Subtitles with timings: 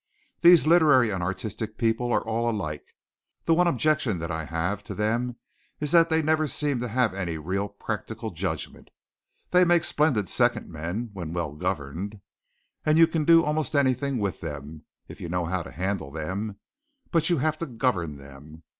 [0.41, 2.83] These literary and artistic people are all alike.
[3.45, 5.35] The one objection that I have to them
[5.79, 8.89] is that they never seem to have any real practical judgment.
[9.51, 12.19] They make splendid second men when well governed,
[12.83, 16.57] and you can do almost anything with them, if you know how to handle them,
[17.11, 18.63] but you have to govern them.